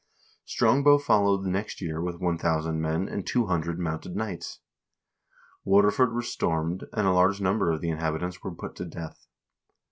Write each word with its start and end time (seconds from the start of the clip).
Strongbow 0.45 0.97
followed 0.97 1.43
the 1.43 1.49
next 1.51 1.79
year 1.79 2.01
with 2.01 2.15
1000 2.19 2.81
men 2.81 3.07
and 3.07 3.23
200 3.27 3.77
mounted 3.77 4.15
knights. 4.15 4.59
Waterford 5.63 6.15
was 6.15 6.27
stormed, 6.27 6.85
and 6.93 7.05
a 7.05 7.11
large 7.13 7.39
number 7.39 7.69
of 7.69 7.81
the 7.81 7.89
in 7.89 7.99
habitants 7.99 8.41
were 8.41 8.49
put 8.55 8.75
to 8.77 8.85
death. 8.85 9.27